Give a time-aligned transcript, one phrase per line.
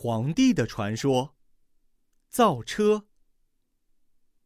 [0.00, 1.34] 皇帝的传说，
[2.28, 3.08] 造车。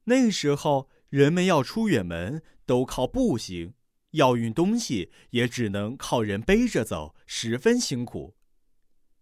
[0.05, 3.75] 那时候人们要出远门都靠步行，
[4.13, 8.35] 要运东西也只能靠人背着走，十分辛苦。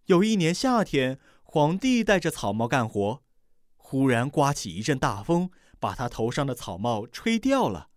[0.05, 3.25] 有一年夏天，皇帝戴着草帽干活，
[3.75, 5.51] 忽然刮起一阵大风，
[5.81, 7.89] 把他头上的草帽吹掉了。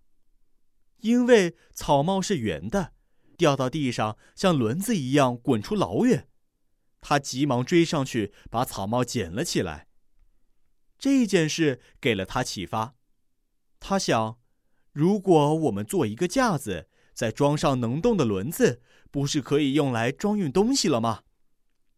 [1.02, 2.94] 因为草帽是圆的，
[3.38, 6.28] 掉到地上像轮子一样滚出老远。
[7.04, 9.88] 他急忙追上去，把草帽捡了起来。
[10.98, 12.96] 这件事给了他启发。
[13.82, 14.40] 他想，
[14.94, 18.82] 如果我们做一个架子，再装上能动的轮子，
[19.12, 21.24] 不是可以用来装运东西了吗？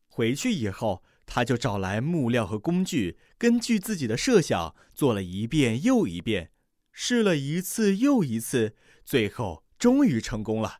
[0.08, 6.52] 回去以后，他就找来木料和工具，根据自己的设想做了一遍又一遍，
[6.92, 8.76] 试了一次又一次，
[9.06, 10.80] 最后终于成功了。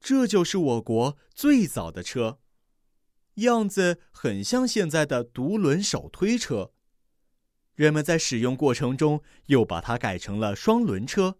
[0.00, 2.38] 这就是我国最早的车。
[3.34, 6.72] 样子很像现在的独轮手推车，
[7.74, 11.38] 人们在使用过程中又把它改成了双轮车。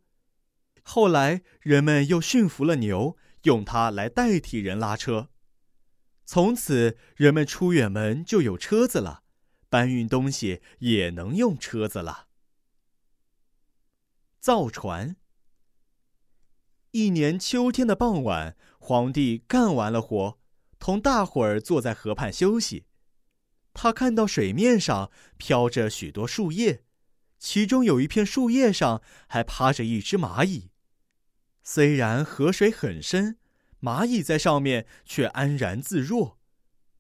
[0.83, 5.29] 后来人们又驯服了牛，用它来代替人拉车。
[6.25, 9.23] 从此人们出远门就有车子了，
[9.69, 12.29] 搬运东西也能用车子了。
[14.41, 15.17] 造船。
[16.93, 20.42] 一年秋天的傍晚，皇帝干完了活。
[20.83, 22.87] 同大伙儿坐在河畔休息，
[23.73, 26.83] 他看到水面上飘着许多树叶，
[27.39, 30.71] 其中有一片树叶上还趴着一只蚂蚁。
[31.63, 33.39] 虽然河水很深，
[33.81, 36.41] 蚂蚁在上面却安然自若。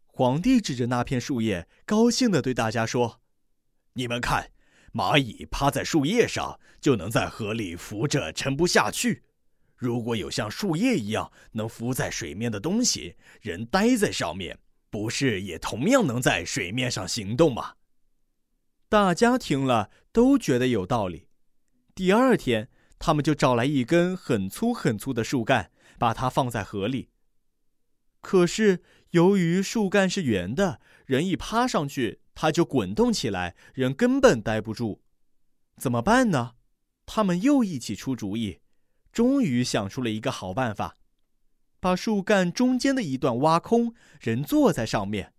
[0.07, 3.21] 皇帝指着那片树叶，高兴地对大家说
[3.95, 4.53] ：“你们看，
[4.93, 9.25] 蚂蚁趴在树叶上，就能在河里浮着沉不下去。”
[9.83, 14.57] 如果有像树叶一样能浮在水面的东西，人待在上面，
[14.91, 17.75] 不是也同样能在水面上行动吗？
[18.89, 21.27] 大家听了都觉得有道理。
[21.97, 22.69] 第二天，
[23.01, 27.09] 他们就找来一根很粗很粗的树干，把它放在河里。
[28.21, 35.03] 可是由于树干是圆的，人一趴上去，它就滚动起来，人根本待不住。
[35.77, 36.53] 怎么办呢？
[37.05, 38.61] 他们又一起出主意。
[39.13, 40.97] 终于想出了一个好办法，
[41.79, 45.35] 把树干中间的一段挖空，人坐在上面，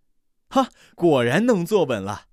[0.48, 2.26] 哈，果然能坐稳了。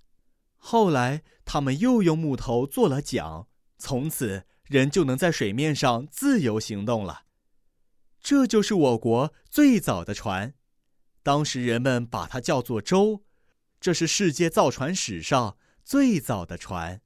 [0.56, 7.24] 后来他们又用木头做了桨，从此人就能在水面上自由行动了。
[8.20, 10.54] 这就是我国最早的船，
[11.24, 13.24] 当时人们把它叫做舟，
[13.80, 17.00] 这是世界造船史上最早的船。